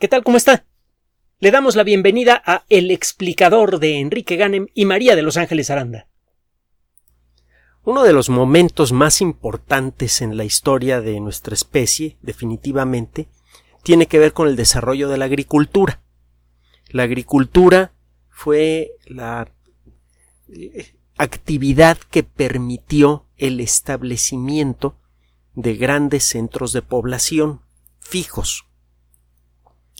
[0.00, 0.24] ¿Qué tal?
[0.24, 0.66] ¿Cómo está?
[1.38, 5.70] Le damos la bienvenida a El explicador de Enrique Ganem y María de Los Ángeles
[5.70, 6.08] Aranda.
[7.84, 13.28] Uno de los momentos más importantes en la historia de nuestra especie, definitivamente,
[13.84, 16.02] tiene que ver con el desarrollo de la agricultura.
[16.88, 17.92] La agricultura
[18.30, 19.48] fue la
[20.48, 24.96] eh, actividad que permitió el establecimiento
[25.54, 27.60] de grandes centros de población
[28.00, 28.66] fijos.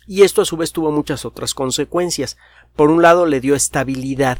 [0.06, 2.36] Y esto a su vez tuvo muchas otras consecuencias.
[2.76, 4.38] Por un lado le dio estabilidad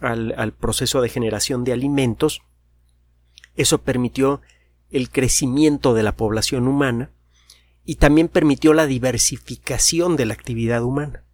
[0.00, 2.42] al, proceso de generación de alimentos.
[3.54, 4.40] Eso permitió
[4.90, 7.10] el crecimiento de la población humana
[7.84, 11.24] y también permitió la diversificación de la actividad humana.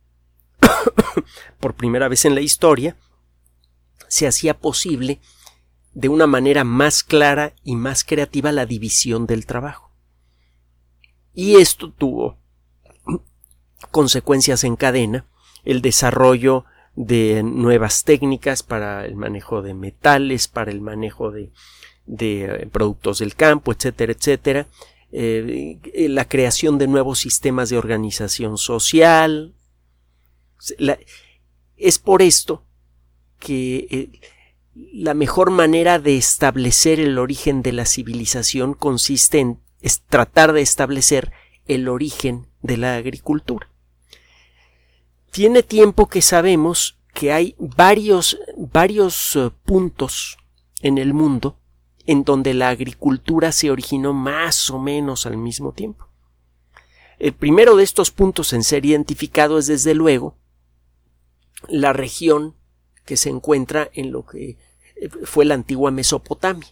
[1.61, 2.97] Por primera vez en la historia
[4.09, 5.21] se hacía posible
[5.95, 9.91] de una manera más clara y más creativa la división del trabajo.
[11.35, 12.42] Y esto tuvo
[13.91, 15.27] consecuencias en cadena,
[15.65, 16.65] el desarrollo
[16.95, 21.51] de nuevas técnicas para el manejo de metales, para el manejo de,
[22.19, 24.67] eh, productos del campo, etcétera, etcétera,
[25.13, 29.55] eh, la creación de nuevos sistemas de organización social.
[31.77, 32.65] es por esto
[33.39, 34.11] que eh,
[34.75, 39.59] la mejor manera de establecer el origen de la civilización consiste en
[40.09, 41.33] tratar de establecer
[41.67, 43.72] el origen de la agricultura.
[45.33, 50.37] Tiene tiempo que sabemos que hay varios, varios eh, puntos
[50.83, 51.59] en el mundo
[52.05, 56.07] en donde la agricultura se originó más o menos al mismo tiempo.
[57.19, 60.37] El primero de estos puntos en ser identificado es desde luego
[61.67, 62.55] la región
[63.07, 64.59] que se encuentra en lo que
[64.97, 66.69] eh, fue la antigua Mesopotamia.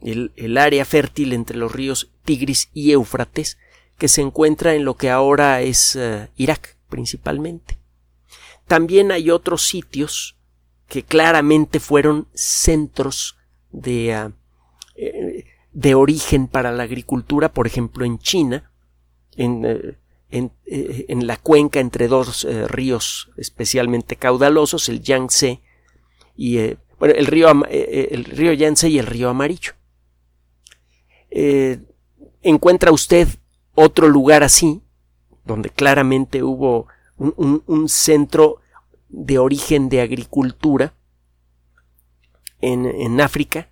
[0.00, 3.56] El, área fértil entre los ríos Tigris y Éufrates,
[3.98, 7.78] que se encuentra en lo que ahora es eh, Irak principalmente.
[8.66, 10.36] También hay otros sitios
[10.88, 13.36] que claramente fueron centros
[13.70, 14.32] de, ah,
[14.94, 18.72] eh, de origen para la agricultura, por ejemplo en China,
[19.36, 19.64] en,
[20.28, 25.60] eh, en, la cuenca entre dos eh, ríos especialmente caudalosos, el Yangtze
[26.34, 29.72] y eh, bueno, el río, el río Yangtze y el río Amarillo.
[32.42, 33.28] encuentra usted
[33.74, 34.82] otro lugar así,
[35.46, 36.86] donde claramente hubo
[37.16, 38.60] un, centro
[39.08, 40.94] de origen de agricultura
[42.60, 43.70] en, África,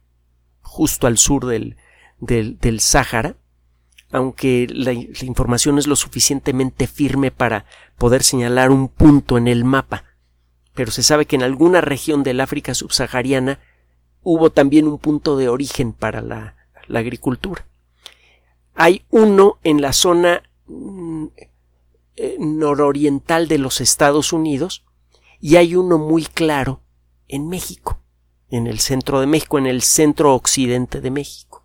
[0.62, 1.76] justo al sur del,
[2.20, 3.36] del, del Sáhara,
[4.14, 7.64] aunque la, información es lo suficientemente firme para
[7.98, 10.04] poder señalar un punto en el mapa.
[10.72, 13.58] Pero se sabe que en alguna región del África subsahariana
[14.22, 16.54] hubo también un punto de origen para la,
[16.88, 17.66] agricultura.
[18.76, 21.26] Hay uno en la zona mm,
[22.16, 24.84] eh, nororiental de los Estados Unidos
[25.41, 26.80] y hay uno muy claro
[27.28, 28.00] en México,
[28.50, 31.64] en el centro de México, en el centro occidente de México.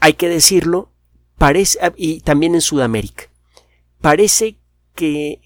[0.00, 0.92] Hay que decirlo,
[1.36, 3.24] parece, ah, y también en Sudamérica.
[4.00, 4.58] Parece
[4.94, 5.40] que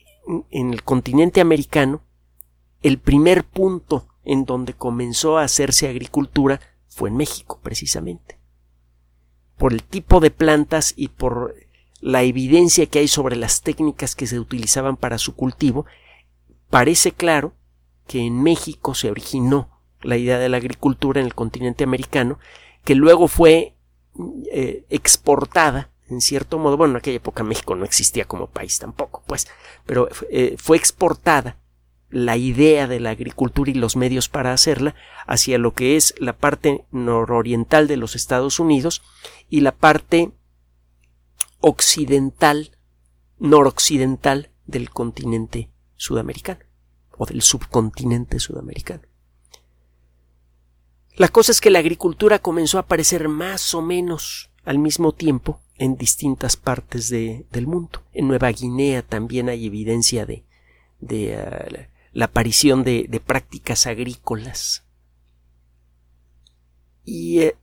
[0.50, 2.02] en el continente americano
[2.82, 8.38] el primer punto en donde comenzó a hacerse agricultura fue en México, precisamente.
[9.56, 11.54] Por el tipo de plantas y por
[12.02, 15.86] la evidencia que hay sobre las técnicas que se utilizaban para su cultivo,
[16.68, 17.54] parece claro
[18.06, 19.70] que en México se originó
[20.02, 22.38] la idea de la agricultura en el continente americano,
[22.84, 23.76] que luego fue
[24.52, 29.22] eh, exportada en cierto modo, bueno, en aquella época México no existía como país tampoco,
[29.26, 29.48] pues,
[29.86, 31.56] pero eh, fue exportada
[32.10, 34.94] la idea de la agricultura y los medios para hacerla
[35.26, 39.00] hacia lo que es la parte nororiental de los Estados Unidos
[39.48, 40.32] y la parte
[41.62, 42.76] occidental,
[43.38, 46.60] noroccidental del continente sudamericano
[47.16, 49.02] o del subcontinente sudamericano.
[51.16, 55.60] La cosa es que la agricultura comenzó a aparecer más o menos al mismo tiempo
[55.76, 58.02] en distintas partes del mundo.
[58.12, 60.44] En Nueva Guinea también hay evidencia de,
[61.00, 64.84] de ah, la, aparición de, prácticas agrícolas.
[67.04, 67.56] Y eh,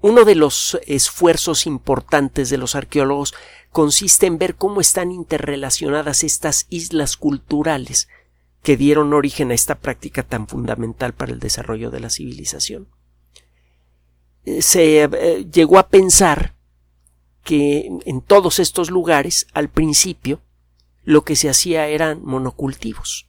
[0.00, 3.34] uno de los esfuerzos importantes de los arqueólogos
[3.70, 8.08] consiste en ver cómo están interrelacionadas estas islas culturales
[8.62, 12.88] que dieron origen a esta práctica tan fundamental para el desarrollo de la civilización.
[14.44, 16.54] Eh, se eh, llegó a pensar
[17.42, 20.40] que en todos estos lugares, al principio,
[21.04, 23.28] lo que se hacía eran monocultivos,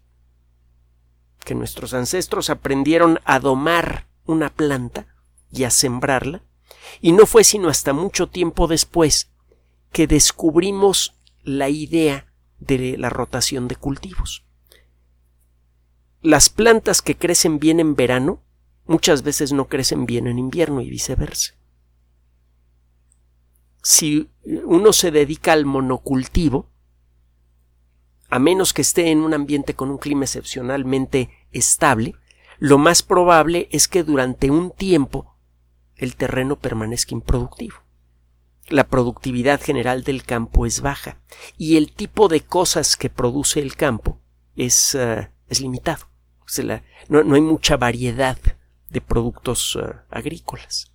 [1.43, 5.07] que nuestros ancestros aprendieron a domar una planta
[5.51, 6.43] y a sembrarla,
[7.01, 9.31] y no fue sino hasta mucho tiempo después
[9.91, 14.45] que descubrimos la idea de la rotación de cultivos.
[16.21, 18.43] Las plantas que crecen bien en verano
[18.85, 21.55] muchas veces no crecen bien en invierno y viceversa.
[23.81, 26.69] Si uno se dedica al monocultivo,
[28.29, 32.15] a menos que esté en un ambiente con un clima excepcionalmente estable,
[32.59, 35.30] lo más probable es que durante un tiempo
[36.01, 37.77] el terreno permanezca improductivo.
[38.67, 41.17] La productividad general del campo es baja
[41.57, 44.19] y el tipo de cosas que produce el campo
[44.55, 46.07] es, eh, es limitado.
[47.07, 48.37] no, hay mucha variedad
[48.89, 50.91] de productos eh, agrícolas.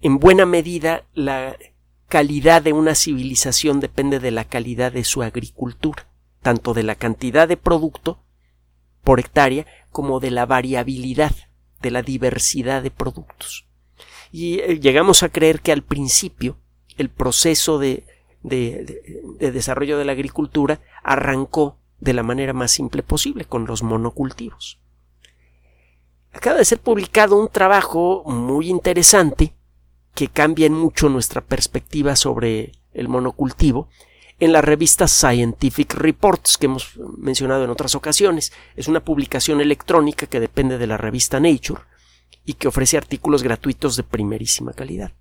[0.00, 1.56] En buena medida, la
[2.06, 6.06] calidad de una civilización depende de la calidad de su agricultura,
[6.40, 8.22] tanto de la cantidad de producto
[9.02, 11.32] por hectárea como de la variabilidad,
[11.80, 13.66] de la diversidad de productos.
[14.32, 16.58] Y eh, llegamos a creer que al principio
[16.96, 18.04] el proceso de,
[18.42, 19.02] de,
[19.38, 24.80] desarrollo de la agricultura arrancó de la manera más simple posible, con los monocultivos.
[26.32, 29.54] Acaba de ser publicado un trabajo muy interesante
[30.14, 33.88] que cambia mucho nuestra perspectiva sobre el monocultivo
[34.40, 38.52] en la revista Scientific Reports que hemos mencionado en otras ocasiones.
[38.76, 41.82] Es una publicación electrónica que depende de la revista Nature
[42.44, 45.12] y que ofrece artículos gratuitos de primerísima calidad.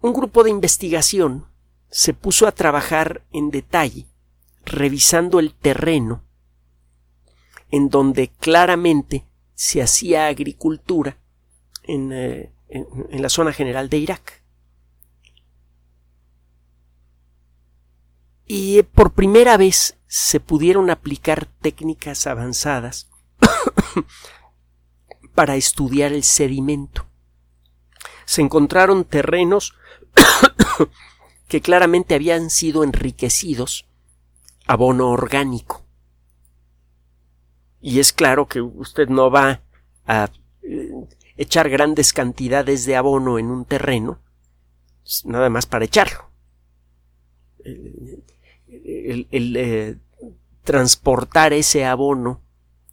[0.00, 1.46] Un grupo de investigación
[1.90, 4.06] se puso a trabajar en detalle
[4.64, 6.24] revisando el terreno
[7.70, 9.24] en donde claramente
[9.54, 11.18] se hacía agricultura
[11.84, 14.41] en, eh, en la zona general de Irak.
[18.46, 23.08] Y por primera vez se pudieron aplicar técnicas avanzadas
[25.34, 27.06] para estudiar el sedimento.
[28.24, 29.74] Se encontraron terrenos
[31.48, 33.86] que claramente habían sido enriquecidos
[34.66, 35.84] abono orgánico.
[37.80, 39.62] Y es claro que usted no va
[40.06, 40.30] a
[40.62, 40.92] eh,
[41.36, 44.20] echar grandes cantidades de abono en un terreno,
[45.24, 46.31] nada más para echarlo.
[47.64, 49.96] El, eh,
[50.64, 52.40] transportar ese abono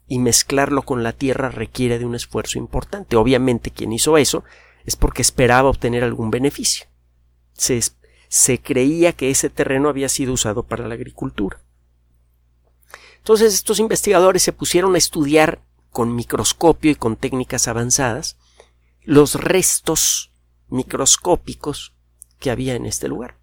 [0.06, 3.16] y mezclarlo con la tierra requiere de un esfuerzo importante.
[3.16, 4.44] Obviamente quien hizo eso
[4.84, 6.86] es porque esperaba obtener algún beneficio.
[7.52, 7.80] Se,
[8.28, 11.60] se creía que ese terreno había sido usado para la agricultura.
[13.18, 18.36] Entonces estos investigadores se pusieron a estudiar con microscopio y con técnicas avanzadas
[19.02, 20.32] los restos
[20.68, 21.94] microscópicos
[22.38, 23.39] que había en este lugar.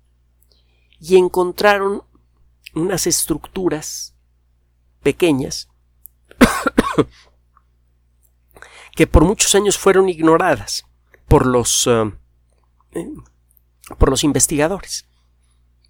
[0.99, 2.03] Y encontraron
[2.73, 4.15] unas estructuras
[5.01, 5.69] pequeñas
[8.95, 10.85] que por muchos años fueron ignoradas
[11.27, 12.11] por los, eh,
[13.97, 15.05] por los investigadores.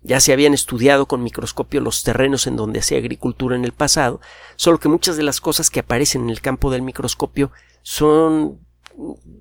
[0.02, 4.22] Ya se habían estudiado con microscopio los terrenos en donde hacía agricultura en el pasado,
[4.56, 7.52] solo que muchas de las cosas que aparecen en el campo del microscopio
[7.82, 8.60] son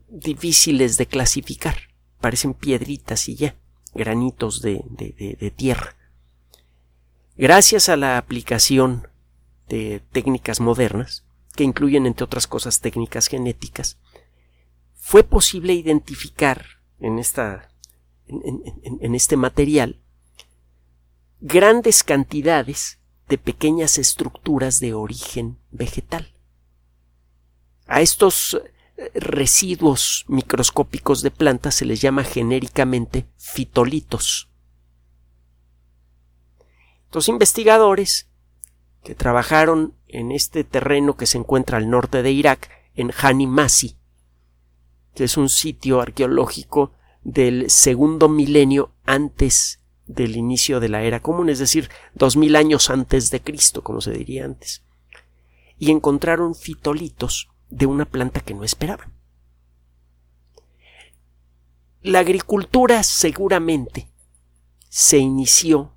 [0.09, 1.77] difíciles de clasificar.
[2.21, 3.57] Parecen piedritas y ya,
[3.97, 5.97] granitos de, de tierra.
[7.37, 9.09] Gracias a la aplicación
[9.69, 13.99] de técnicas modernas, que incluyen entre otras cosas técnicas genéticas,
[14.95, 16.67] fue posible identificar
[16.99, 17.71] en, esta,
[18.29, 20.01] en este material
[21.41, 22.99] grandes cantidades
[23.29, 26.33] de pequeñas estructuras de origen vegetal.
[27.87, 28.61] A estos
[29.15, 34.49] residuos microscópicos de plantas se les llama genéricamente fitolitos.
[37.13, 38.29] Los investigadores
[39.03, 43.97] que trabajaron en este terreno que se encuentra al norte de Irak, en Hanimasi,
[45.15, 51.49] que es un sitio arqueológico del segundo milenio antes del inicio de la era común,
[51.49, 54.83] es decir, dos mil años antes de Cristo, como se diría antes,
[55.79, 59.13] y encontraron fitolitos de una planta que no esperaban.
[62.03, 64.09] La agricultura seguramente
[64.89, 65.93] se inició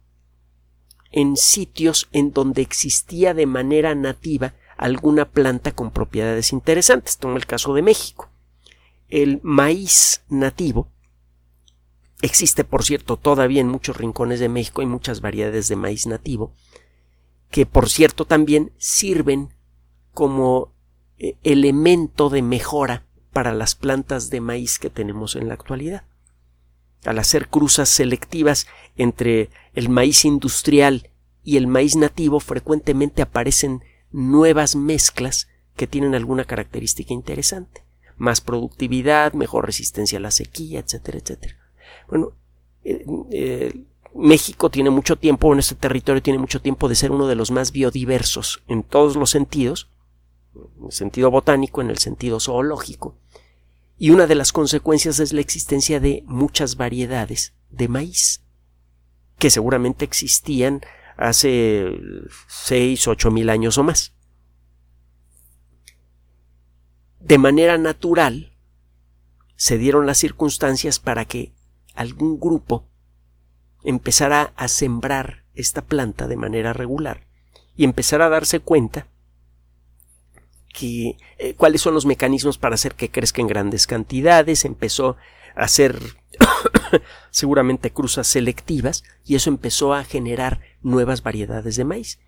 [1.11, 7.17] en sitios en donde existía de manera nativa alguna planta con propiedades interesantes.
[7.17, 8.29] Toma el caso de México.
[9.07, 10.91] El maíz nativo
[12.21, 16.53] Existe, por cierto, todavía en muchos rincones de México hay muchas variedades de maíz nativo,
[17.49, 19.53] que por cierto también sirven
[20.13, 20.73] como
[21.43, 26.03] elemento de mejora para las plantas de maíz que tenemos en la actualidad.
[27.05, 31.09] Al hacer cruzas selectivas entre el maíz industrial
[31.43, 37.85] y el maíz nativo, frecuentemente aparecen nuevas mezclas que tienen alguna característica interesante.
[38.17, 41.55] Más productividad, mejor resistencia a la sequía, etcétera, etcétera.
[42.09, 42.33] Bueno,
[42.83, 43.83] eh, eh,
[44.13, 47.51] México tiene mucho tiempo, en este territorio tiene mucho tiempo de ser uno de los
[47.51, 49.98] más biodiversos en todos los sentidos, en
[50.85, 53.17] el sentido botánico, en el sentido zoológico,
[53.97, 58.41] y una de las consecuencias es la existencia de muchas variedades de maíz,
[59.37, 60.81] que seguramente existían
[61.17, 61.91] hace
[62.47, 64.13] seis, ocho mil años o más.
[67.19, 68.53] De manera natural,
[69.57, 71.51] se dieron las circunstancias para que
[71.93, 72.87] algún grupo
[73.83, 77.27] empezara a sembrar esta planta de manera regular
[77.75, 79.07] y empezara a darse cuenta
[80.73, 85.17] que eh, cuáles son los mecanismos para hacer que crezca en grandes cantidades, empezó
[85.55, 85.99] a hacer
[87.31, 92.19] seguramente cruzas selectivas y eso empezó a generar nuevas variedades de maíz.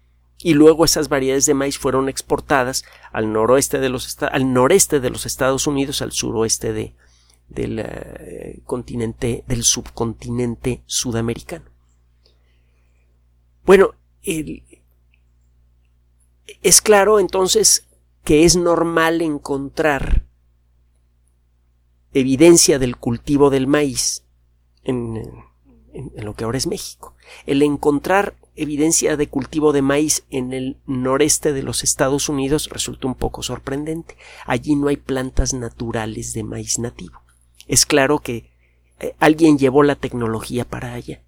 [0.44, 5.12] Y luego esas variedades de maíz fueron exportadas al noroeste de los al noreste de
[5.12, 6.96] los Estados Unidos, al suroeste de,
[7.48, 11.66] del eh, continente, del subcontinente sudamericano.
[13.66, 13.94] Bueno,
[16.64, 17.88] es claro entonces
[18.24, 20.26] que es normal encontrar
[22.14, 24.26] evidencia del cultivo del maíz
[24.84, 25.22] en,
[26.16, 27.16] lo que ahora es México.
[27.46, 33.08] El encontrar evidencia de cultivo de maíz en el noreste de los Estados Unidos resulta
[33.08, 34.18] un poco sorprendente.
[34.46, 37.22] Allí no hay plantas naturales de maíz nativo
[37.72, 38.52] es claro que
[39.00, 41.24] eh, alguien llevó la tecnología para allá,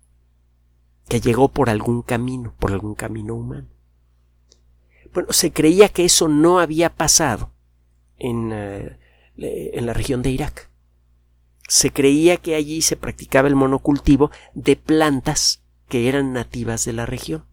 [1.08, 3.70] que llegó por algún camino, por algún camino humano.
[5.14, 7.52] Bueno, se creía que eso no había pasado
[8.18, 8.98] en, eh,
[9.38, 10.70] en la región de Irak.
[11.68, 17.06] Se creía que allí se practicaba el monocultivo de plantas que eran nativas de la
[17.06, 17.46] región.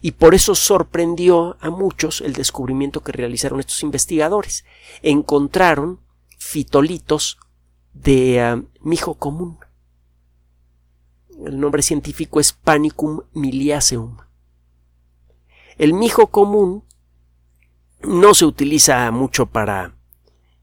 [0.00, 4.64] Y por eso sorprendió a muchos el descubrimiento que realizaron estos investigadores.
[5.02, 6.00] Encontraron
[6.38, 7.38] fitolitos
[7.92, 9.58] de ah, mijo común.
[11.44, 14.18] El nombre científico es Panicum miliaceum.
[15.78, 16.84] El mijo común
[18.02, 19.94] no se utiliza mucho para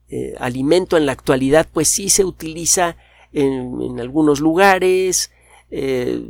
[0.09, 2.97] eh, alimento en la actualidad, pues sí se utiliza
[3.31, 5.31] en, algunos lugares
[5.69, 6.21] eh,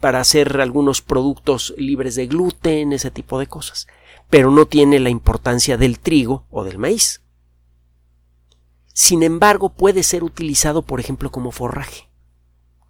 [0.00, 3.86] para hacer algunos productos libres de gluten, ese tipo de cosas,
[4.28, 7.22] pero no tiene la importancia del trigo o del maíz.
[8.92, 12.08] Sin embargo, puede ser utilizado, por ejemplo, como forraje,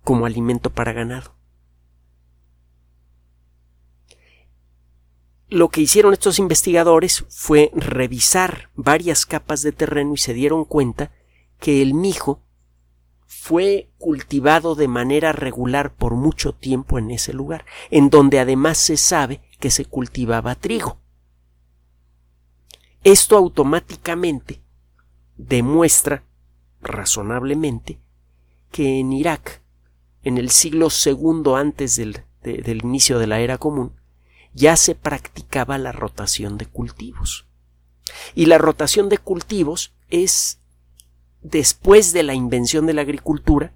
[0.03, 1.35] como alimento para ganado.
[5.55, 11.13] Lo que hicieron estos investigadores fue revisar varias capas de terreno y se dieron cuenta
[11.61, 12.43] que el mijo
[13.25, 18.97] fue cultivado de manera regular por mucho tiempo en ese lugar, en donde además se
[18.97, 20.99] sabe que se cultivaba trigo.
[23.05, 24.61] Esto automáticamente
[25.37, 26.25] demuestra
[26.83, 28.01] razonablemente
[28.73, 29.63] que en Irak,
[30.25, 33.93] en el siglo segundo antes del, del inicio de la era común,
[34.55, 37.47] ya se practicaba la rotación de cultivos.
[38.35, 40.61] Y la rotación de cultivos es,
[41.43, 43.75] después de la invención de la agricultura,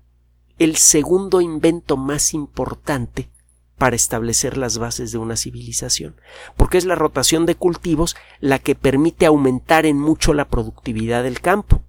[0.59, 3.31] el segundo invento más importante
[3.77, 6.17] para establecer las bases de una civilización,
[6.57, 11.41] porque es la rotación de cultivos la que permite aumentar en mucho la productividad del
[11.41, 11.83] campo.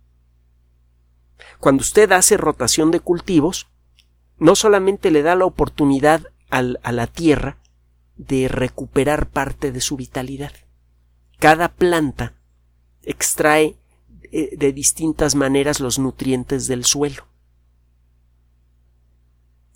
[1.60, 3.68] Cuando usted hace rotación de cultivos,
[4.38, 7.58] no solamente le da la oportunidad a la tierra
[8.20, 10.52] de recuperar parte de su vitalidad.
[11.40, 12.34] Cada planta
[13.02, 13.78] extrae
[14.32, 17.28] eh, de distintas maneras los nutrientes del suelo.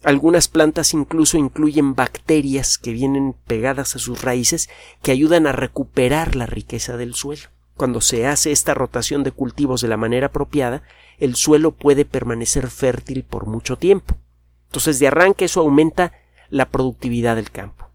[0.03, 4.69] Algunas plantas incluso incluyen bacterias que vienen pegadas a sus raíces
[5.01, 7.47] que ayudan a recuperar la riqueza del suelo.
[7.77, 10.83] Cuando se hace esta rotación de cultivos de la manera apropiada,
[11.17, 14.17] el suelo puede permanecer fértil por mucho tiempo.
[14.65, 16.12] Entonces, de arranque eso aumenta
[16.50, 17.92] la productividad del campo.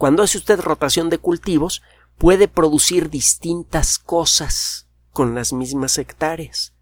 [0.00, 1.82] Cuando hace usted rotación de cultivos,
[2.16, 6.72] puede producir distintas cosas con las mismas hectáreas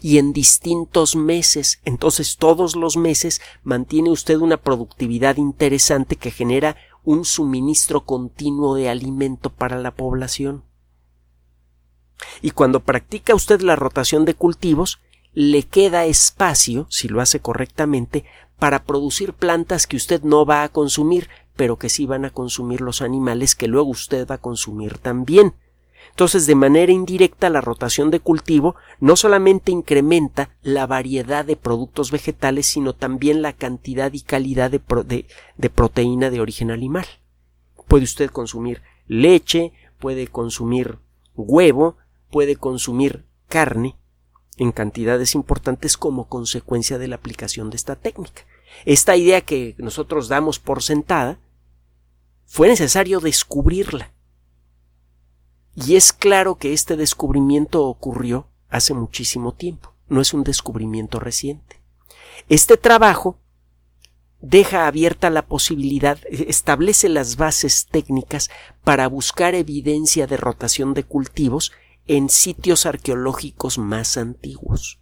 [0.00, 1.80] y en distintos meses.
[1.84, 8.88] Entonces todos los meses mantiene usted una productividad interesante que genera un suministro continuo de
[8.88, 10.64] alimento para la población.
[12.42, 14.98] Y cuando practica usted la rotación de cultivos,
[15.32, 18.24] le queda espacio, si lo hace correctamente,
[18.58, 22.80] para producir plantas que usted no va a consumir, pero que sí van a consumir
[22.80, 25.54] los animales que luego usted va a consumir también.
[26.10, 32.10] Entonces, de manera indirecta, la rotación de cultivo no solamente incrementa la variedad de productos
[32.10, 34.80] vegetales, sino también la cantidad y calidad de,
[35.56, 37.06] de, proteína de origen animal.
[37.88, 40.98] Puede usted consumir leche, puede consumir
[41.34, 41.96] huevo,
[42.30, 43.96] puede consumir carne,
[44.56, 48.42] en cantidades importantes como consecuencia de la aplicación de esta técnica.
[48.84, 51.38] Esta idea que nosotros damos por sentada,
[52.46, 54.12] fue necesario descubrirla.
[55.74, 61.80] Y es claro que este descubrimiento ocurrió hace muchísimo tiempo, no es un descubrimiento reciente.
[62.48, 63.38] Este trabajo
[64.40, 68.50] deja abierta la posibilidad, establece las bases técnicas
[68.84, 71.72] para buscar evidencia de rotación de cultivos
[72.06, 75.00] en sitios arqueológicos más antiguos.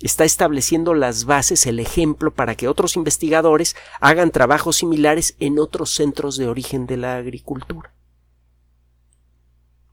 [0.00, 5.94] Está estableciendo las bases, el ejemplo para que otros investigadores hagan trabajos similares en otros
[5.94, 7.94] centros de origen de la agricultura.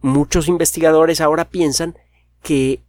[0.01, 1.95] Muchos investigadores ahora piensan
[2.41, 2.83] que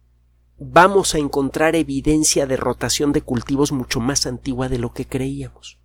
[0.57, 5.79] vamos a encontrar evidencia de rotación de cultivos mucho más antigua de lo que creíamos.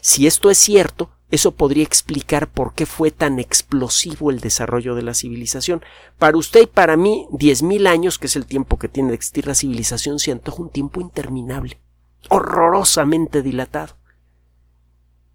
[0.00, 5.02] Si esto es cierto, eso podría explicar por qué fue tan explosivo el desarrollo de
[5.02, 5.82] la civilización.
[6.18, 9.14] Para usted y para mí, diez mil años, que es el tiempo que tiene de
[9.14, 11.80] existir la civilización, se antoja un tiempo interminable,
[12.28, 13.96] horrorosamente dilatado.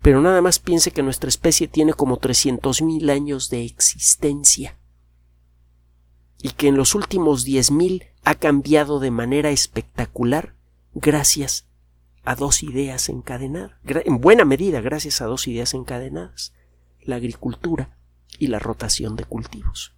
[0.03, 4.77] Pero nada más piense que nuestra especie tiene como trescientos mil años de existencia
[6.39, 10.53] y que en los últimos diez mil ha cambiado de manera espectacular
[10.93, 11.66] gracias
[12.27, 16.51] a dos ideas encadenadas, en buena medida gracias a dos ideas encadenadas,
[17.01, 17.97] la agricultura
[18.37, 19.93] y la rotación de cultivos.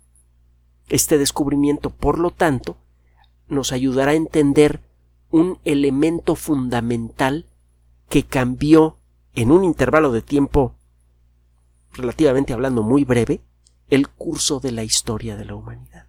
[0.90, 2.78] Este descubrimiento, por lo tanto,
[3.48, 4.84] nos ayudará a entender
[5.32, 7.48] un elemento fundamental
[8.10, 9.00] que cambió
[9.34, 10.76] en un intervalo de tiempo
[11.94, 13.42] relativamente hablando muy breve
[13.90, 16.09] el curso de la historia de la humanidad.